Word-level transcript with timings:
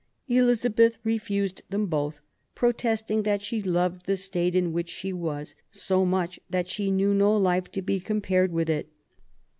Elizabeth 0.27 0.97
refused 1.03 1.61
them 1.69 1.85
both, 1.85 2.21
protesting 2.55 3.21
that 3.21 3.43
she 3.43 3.61
loved 3.61 4.07
the 4.07 4.17
state 4.17 4.55
in 4.55 4.73
'which 4.73 4.89
she 4.89 5.13
was 5.13 5.53
so 5.69 6.07
much 6.07 6.39
that 6.49 6.67
she 6.67 6.89
knew 6.89 7.13
no 7.13 7.37
life 7.37 7.71
to 7.71 7.83
be 7.83 7.99
^compared 7.99 8.49
with 8.49 8.67
it. 8.67 8.89